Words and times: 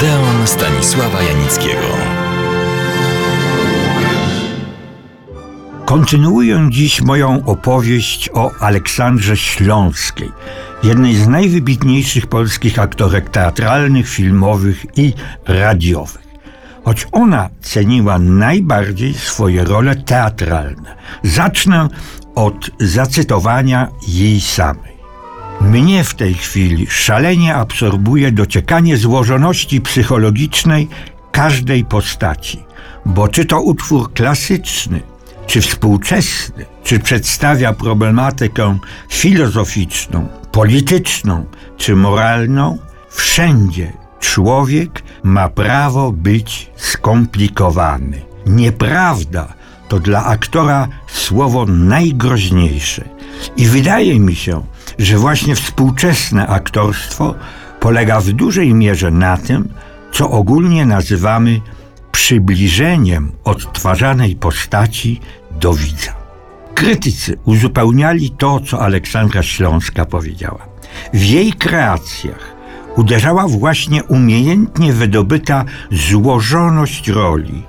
Odeon 0.00 0.46
Stanisława 0.46 1.22
Janickiego. 1.22 1.86
Kontynuuję 5.84 6.68
dziś 6.70 7.02
moją 7.02 7.44
opowieść 7.46 8.30
o 8.34 8.50
Aleksandrze 8.60 9.36
Śląskiej, 9.36 10.32
jednej 10.82 11.14
z 11.14 11.28
najwybitniejszych 11.28 12.26
polskich 12.26 12.78
aktorek 12.78 13.30
teatralnych, 13.30 14.08
filmowych 14.08 14.86
i 14.96 15.12
radiowych. 15.46 16.28
Choć 16.84 17.06
ona 17.12 17.50
ceniła 17.60 18.18
najbardziej 18.18 19.14
swoje 19.14 19.64
role 19.64 19.96
teatralne. 19.96 20.96
Zacznę 21.22 21.88
od 22.34 22.70
zacytowania 22.80 23.88
jej 24.08 24.40
samej. 24.40 24.99
Mnie 25.60 26.04
w 26.04 26.14
tej 26.14 26.34
chwili 26.34 26.86
szalenie 26.90 27.54
absorbuje 27.54 28.32
dociekanie 28.32 28.96
złożoności 28.96 29.80
psychologicznej 29.80 30.88
każdej 31.32 31.84
postaci, 31.84 32.64
bo 33.06 33.28
czy 33.28 33.44
to 33.44 33.60
utwór 33.60 34.12
klasyczny, 34.12 35.00
czy 35.46 35.60
współczesny, 35.60 36.66
czy 36.82 36.98
przedstawia 36.98 37.72
problematykę 37.72 38.78
filozoficzną, 39.08 40.28
polityczną 40.52 41.44
czy 41.76 41.96
moralną, 41.96 42.78
wszędzie 43.10 43.92
człowiek 44.20 45.02
ma 45.22 45.48
prawo 45.48 46.12
być 46.12 46.70
skomplikowany. 46.76 48.22
Nieprawda 48.46 49.54
to 49.88 50.00
dla 50.00 50.24
aktora 50.24 50.88
słowo 51.06 51.66
najgroźniejsze. 51.66 53.08
I 53.56 53.66
wydaje 53.66 54.20
mi 54.20 54.34
się, 54.34 54.64
że 54.98 55.16
właśnie 55.16 55.54
współczesne 55.54 56.46
aktorstwo 56.46 57.34
polega 57.80 58.20
w 58.20 58.32
dużej 58.32 58.74
mierze 58.74 59.10
na 59.10 59.36
tym, 59.36 59.68
co 60.12 60.30
ogólnie 60.30 60.86
nazywamy 60.86 61.60
przybliżeniem 62.12 63.32
odtwarzanej 63.44 64.36
postaci 64.36 65.20
do 65.60 65.74
widza. 65.74 66.14
Krytycy 66.74 67.38
uzupełniali 67.44 68.30
to, 68.30 68.60
co 68.60 68.80
Aleksandra 68.80 69.42
Śląska 69.42 70.04
powiedziała. 70.04 70.66
W 71.12 71.24
jej 71.24 71.52
kreacjach 71.52 72.56
uderzała 72.96 73.48
właśnie 73.48 74.04
umiejętnie 74.04 74.92
wydobyta 74.92 75.64
złożoność 75.90 77.08
roli, 77.08 77.62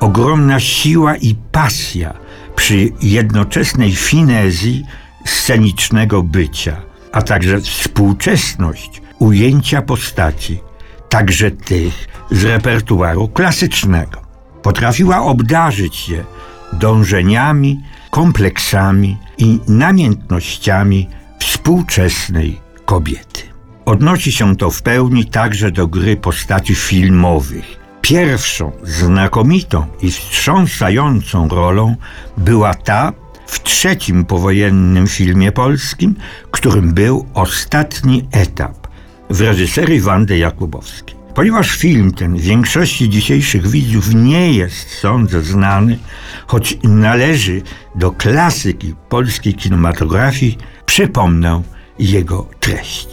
ogromna 0.00 0.60
siła 0.60 1.16
i 1.16 1.34
pasja 1.52 2.14
przy 2.56 2.92
jednoczesnej 3.02 3.92
finezji 3.96 4.84
scenicznego 5.28 6.22
bycia, 6.22 6.76
a 7.12 7.22
także 7.22 7.60
współczesność 7.60 9.02
ujęcia 9.18 9.82
postaci, 9.82 10.60
także 11.08 11.50
tych 11.50 12.08
z 12.30 12.44
repertuaru 12.44 13.28
klasycznego. 13.28 14.20
Potrafiła 14.62 15.22
obdarzyć 15.22 16.08
je 16.08 16.24
dążeniami, 16.72 17.80
kompleksami 18.10 19.16
i 19.38 19.60
namiętnościami 19.68 21.08
współczesnej 21.38 22.60
kobiety. 22.84 23.42
Odnosi 23.84 24.32
się 24.32 24.56
to 24.56 24.70
w 24.70 24.82
pełni 24.82 25.24
także 25.24 25.70
do 25.70 25.86
gry 25.86 26.16
postaci 26.16 26.74
filmowych. 26.74 27.78
Pierwszą 28.00 28.72
znakomitą 28.82 29.86
i 30.02 30.10
wstrząsającą 30.10 31.48
rolą 31.48 31.96
była 32.36 32.74
ta 32.74 33.12
w 33.48 33.62
trzecim 33.62 34.24
powojennym 34.24 35.06
filmie 35.06 35.52
polskim, 35.52 36.14
którym 36.50 36.94
był 36.94 37.26
ostatni 37.34 38.28
etap 38.32 38.88
w 39.30 39.40
reżyserii 39.40 40.00
Wandy 40.00 40.38
Jakubowskiej. 40.38 41.16
Ponieważ 41.34 41.70
film 41.70 42.12
ten 42.12 42.36
większości 42.36 43.08
dzisiejszych 43.08 43.66
widzów 43.66 44.14
nie 44.14 44.52
jest, 44.52 44.90
sądzę, 44.90 45.42
znany, 45.42 45.98
choć 46.46 46.78
należy 46.82 47.62
do 47.94 48.10
klasyki 48.10 48.94
polskiej 49.08 49.54
kinematografii, 49.54 50.58
przypomnę 50.86 51.62
jego 51.98 52.46
treść. 52.60 53.08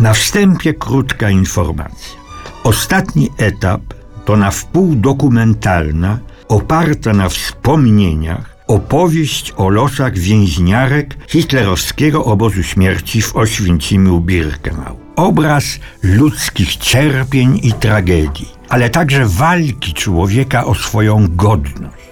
Na 0.00 0.12
wstępie 0.12 0.74
krótka 0.74 1.30
informacja. 1.30 2.18
Ostatni 2.64 3.30
etap 3.36 3.80
to 4.24 4.36
na 4.36 4.50
wpół 4.50 4.94
dokumentalna, 4.94 6.18
oparta 6.48 7.12
na 7.12 7.28
wspomnieniach, 7.28 8.57
opowieść 8.68 9.52
o 9.56 9.68
losach 9.68 10.18
więźniarek 10.18 11.16
hitlerowskiego 11.28 12.24
obozu 12.24 12.62
śmierci 12.62 13.22
w 13.22 13.34
Oświęcimiu-Birkenau. 13.34 14.96
Obraz 15.16 15.64
ludzkich 16.02 16.76
cierpień 16.76 17.60
i 17.62 17.72
tragedii, 17.72 18.48
ale 18.68 18.90
także 18.90 19.26
walki 19.26 19.94
człowieka 19.94 20.64
o 20.64 20.74
swoją 20.74 21.28
godność. 21.28 22.08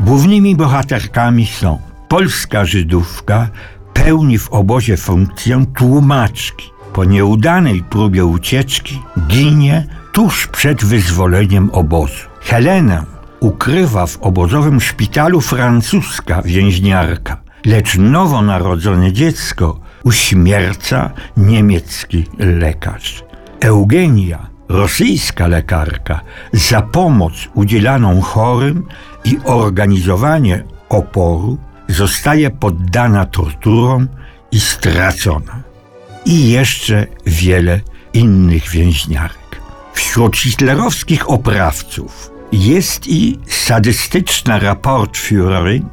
Głównymi 0.00 0.56
bohaterkami 0.56 1.46
są 1.46 1.78
polska 2.08 2.64
Żydówka, 2.64 3.48
pełni 3.94 4.38
w 4.38 4.52
obozie 4.52 4.96
funkcję 4.96 5.64
tłumaczki. 5.76 6.70
Po 6.92 7.04
nieudanej 7.04 7.82
próbie 7.90 8.24
ucieczki 8.24 9.02
ginie 9.26 9.86
tuż 10.12 10.46
przed 10.46 10.84
wyzwoleniem 10.84 11.70
obozu. 11.70 12.24
Helenę 12.40 13.17
ukrywa 13.40 14.06
w 14.06 14.18
obozowym 14.20 14.80
szpitalu 14.80 15.40
francuska 15.40 16.42
więźniarka, 16.42 17.36
lecz 17.66 17.98
nowonarodzone 17.98 19.12
dziecko 19.12 19.80
uśmierca 20.04 21.10
niemiecki 21.36 22.26
lekarz. 22.38 23.24
Eugenia, 23.60 24.46
rosyjska 24.68 25.46
lekarka, 25.46 26.20
za 26.52 26.82
pomoc 26.82 27.32
udzielaną 27.54 28.20
chorym 28.20 28.86
i 29.24 29.38
organizowanie 29.44 30.64
oporu 30.88 31.58
zostaje 31.88 32.50
poddana 32.50 33.26
torturom 33.26 34.08
i 34.52 34.60
stracona. 34.60 35.62
I 36.24 36.50
jeszcze 36.50 37.06
wiele 37.26 37.80
innych 38.12 38.68
więźniarek. 38.68 39.60
Wśród 39.92 40.36
hitlerowskich 40.36 41.30
oprawców 41.30 42.37
jest 42.52 43.08
i 43.08 43.38
sadystyczna 43.46 44.58
Raportführerin 44.58 45.88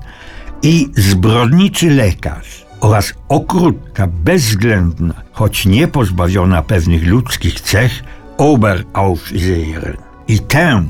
i 0.62 0.90
zbrodniczy 0.96 1.90
lekarz 1.90 2.66
oraz 2.82 3.14
okrutna, 3.30 4.08
bezwzględna, 4.08 5.14
choć 5.32 5.66
nie 5.66 5.88
pozbawiona 5.88 6.62
pewnych 6.62 7.08
ludzkich 7.08 7.62
cech 7.62 8.04
Oberaufseherin. 8.38 9.98
I 10.28 10.40
tę, 10.40 10.84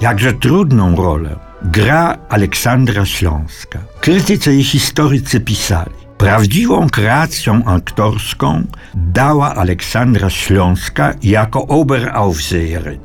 jakże 0.00 0.32
trudną 0.32 0.96
rolę 0.96 1.36
gra 1.62 2.18
Aleksandra 2.28 3.06
Śląska. 3.06 3.78
Krytycy 4.00 4.54
i 4.54 4.64
historycy 4.64 5.40
pisali, 5.40 6.00
Prawdziwą 6.18 6.90
kreacją 6.90 7.64
aktorską 7.64 8.64
dała 8.94 9.54
Aleksandra 9.54 10.30
Śląska 10.30 11.14
jako 11.22 11.66
Oberaufseherin. 11.66 13.00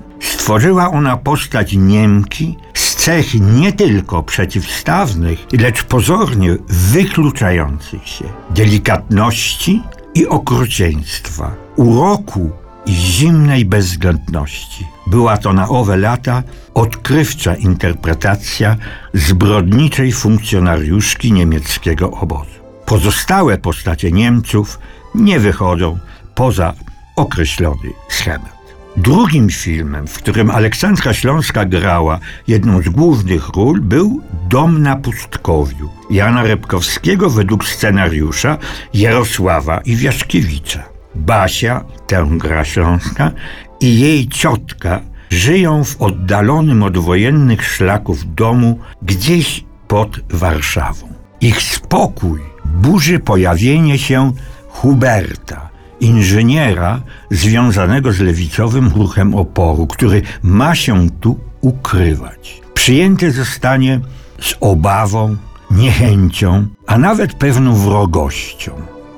Stworzyła 0.45 0.91
ona 0.91 1.17
postać 1.17 1.73
Niemki 1.73 2.57
z 2.73 2.95
cech 2.95 3.33
nie 3.33 3.73
tylko 3.73 4.23
przeciwstawnych, 4.23 5.39
lecz 5.59 5.83
pozornie 5.83 6.57
wykluczających 6.67 8.07
się 8.07 8.25
delikatności 8.49 9.81
i 10.15 10.27
okrucieństwa, 10.27 11.51
uroku 11.75 12.51
i 12.85 12.93
zimnej 12.93 13.65
bezwzględności. 13.65 14.87
Była 15.07 15.37
to 15.37 15.53
na 15.53 15.69
owe 15.69 15.97
lata 15.97 16.43
odkrywcza 16.73 17.55
interpretacja 17.55 18.75
zbrodniczej 19.13 20.11
funkcjonariuszki 20.11 21.31
niemieckiego 21.33 22.11
obozu. 22.11 22.59
Pozostałe 22.85 23.57
postacie 23.57 24.11
Niemców 24.11 24.79
nie 25.15 25.39
wychodzą 25.39 25.99
poza 26.35 26.73
określony 27.15 27.93
schemat. 28.09 28.54
Drugim 28.97 29.49
filmem, 29.49 30.07
w 30.07 30.17
którym 30.17 30.51
Aleksandra 30.51 31.13
Śląska 31.13 31.65
grała 31.65 32.19
jedną 32.47 32.81
z 32.81 32.89
głównych 32.89 33.49
ról, 33.49 33.81
był 33.81 34.21
Dom 34.49 34.81
na 34.81 34.95
Pustkowiu 34.95 35.89
Jana 36.09 36.43
Repkowskiego 36.43 37.29
według 37.29 37.65
scenariusza 37.65 38.57
Jarosława 38.93 39.77
Iwiaszkiewicza. 39.77 40.83
Basia, 41.15 41.83
tę 42.07 42.27
gra 42.31 42.65
Śląska, 42.65 43.31
i 43.79 43.99
jej 43.99 44.27
ciotka 44.27 45.01
żyją 45.29 45.83
w 45.83 46.01
oddalonym 46.01 46.83
od 46.83 46.97
wojennych 46.97 47.65
szlaków 47.65 48.35
domu 48.35 48.79
gdzieś 49.01 49.63
pod 49.87 50.19
Warszawą. 50.29 51.07
Ich 51.41 51.61
spokój 51.61 52.39
burzy 52.65 53.19
pojawienie 53.19 53.97
się 53.99 54.31
Huberta, 54.67 55.69
inżyniera 55.99 57.01
związanego 57.31 58.11
z 58.11 58.19
lewicowym 58.19 58.87
ruchem 58.95 59.35
oporu, 59.35 59.87
który 59.87 60.21
ma 60.43 60.75
się 60.75 61.09
tu 61.09 61.39
ukrywać. 61.61 62.61
Przyjęty 62.73 63.31
zostanie 63.31 63.99
z 64.41 64.55
obawą, 64.59 65.35
niechęcią, 65.71 66.67
a 66.87 66.97
nawet 66.97 67.33
pewną 67.33 67.75
wrogością. 67.75 68.71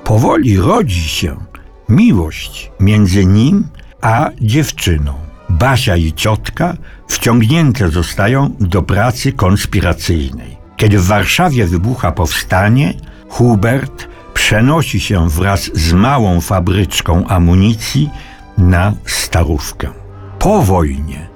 Powoli 0.04 0.56
rodzi 0.56 1.08
się 1.08 1.36
miłość 1.88 2.70
między 2.80 3.26
nim 3.26 3.66
a 4.00 4.30
dziewczyną. 4.40 5.14
Basia 5.48 5.96
i 5.96 6.12
ciotka 6.12 6.76
wciągnięte 7.08 7.88
zostają 7.88 8.50
do 8.60 8.82
pracy 8.82 9.32
konspiracyjnej. 9.32 10.56
Kiedy 10.76 10.98
w 10.98 11.06
Warszawie 11.06 11.66
wybucha 11.66 12.12
powstanie, 12.12 12.94
Hubert 13.28 14.08
przenosi 14.48 15.00
się 15.00 15.28
wraz 15.28 15.70
z 15.74 15.92
małą 15.92 16.40
fabryczką 16.40 17.26
amunicji 17.26 18.10
na 18.58 18.92
Starówkę. 19.06 19.88
Po 20.38 20.62
wojnie 20.62 21.28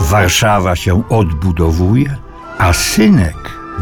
Warszawa 0.00 0.76
się 0.76 1.08
odbudowuje, 1.08 2.16
a 2.58 2.72
synek 2.72 3.36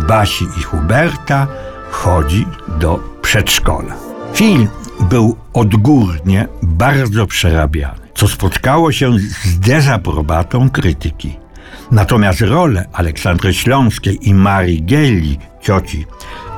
Basi 0.09 0.45
i 0.61 0.63
Huberta 0.63 1.47
chodzi 1.91 2.47
do 2.69 3.01
przedszkola. 3.23 3.95
Film 4.35 4.69
był 5.01 5.37
odgórnie 5.53 6.49
bardzo 6.63 7.27
przerabiany, 7.27 8.09
co 8.15 8.29
spotkało 8.29 8.93
się 8.93 9.19
z 9.19 9.59
dezaprobatą 9.59 10.71
krytyki. 10.71 11.37
Natomiast 11.91 12.41
rolę 12.41 12.89
Aleksandry 12.93 13.55
Śląskiej 13.55 14.29
i 14.29 14.35
Marii 14.35 14.83
Geli, 14.83 15.39
cioci, 15.61 16.07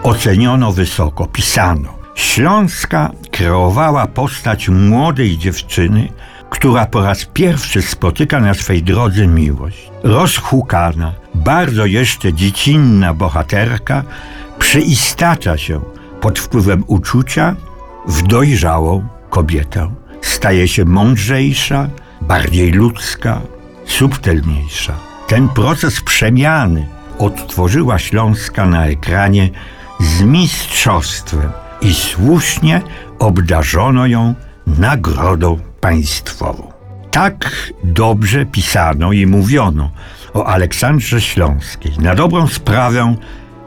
oceniono 0.03 0.73
wysoko, 0.73 1.27
pisano. 1.27 2.06
Śląska 2.17 3.11
kreowała 3.31 4.07
postać 4.07 4.69
młodej 4.69 5.39
dziewczyny, 5.39 6.09
która 6.51 6.87
po 6.87 7.03
raz 7.03 7.25
pierwszy 7.25 7.83
spotyka 7.83 8.41
na 8.41 8.55
swej 8.55 8.83
drodze 8.83 9.27
miłość. 9.27 9.91
Rozhukana, 10.03 11.13
bardzo 11.35 11.87
jeszcze 11.87 12.33
dziecinna 12.33 13.15
bohaterka 13.15 14.03
przyistacza 14.59 15.59
się 15.59 15.81
pod 16.21 16.39
wpływem 16.39 16.85
uczucia 16.87 17.57
w 18.07 18.23
dojrzałą 18.23 19.09
kobietę. 19.31 19.95
Staje 20.23 20.69
się 20.69 20.85
mądrzejsza, 20.85 21.89
bardziej 22.21 22.73
ludzka, 22.73 23.41
subtelniejsza. 23.87 24.93
Ten 25.29 25.49
proces 25.49 26.01
przemiany 26.01 26.87
odtworzyła 27.19 27.99
Śląska 27.99 28.67
na 28.67 28.87
ekranie 28.87 29.51
z 30.01 30.23
mistrzostwem 30.23 31.66
i 31.81 31.95
słusznie 31.95 32.83
obdarzono 33.19 34.07
ją 34.07 34.35
nagrodą 34.67 35.59
państwową. 35.81 36.73
Tak 37.11 37.51
dobrze 37.85 38.47
pisano 38.47 39.13
i 39.13 39.27
mówiono 39.27 39.91
o 40.35 40.47
Aleksandrze 40.47 41.21
Śląskiej 41.21 41.93
na 41.99 42.15
dobrą 42.15 42.47
sprawę 42.47 43.17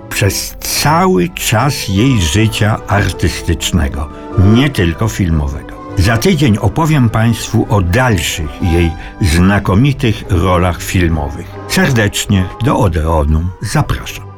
przez 0.09 0.55
cały 0.59 1.29
czas 1.29 1.87
jej 1.87 2.21
życia 2.21 2.77
artystycznego, 2.87 4.09
nie 4.53 4.69
tylko 4.69 5.07
filmowego. 5.07 5.79
Za 5.97 6.17
tydzień 6.17 6.57
opowiem 6.57 7.09
Państwu 7.09 7.65
o 7.69 7.81
dalszych 7.81 8.61
jej 8.61 8.91
znakomitych 9.21 10.23
rolach 10.29 10.81
filmowych. 10.81 11.47
Serdecznie 11.67 12.45
do 12.65 12.79
Odeonu 12.79 13.41
zapraszam. 13.61 14.28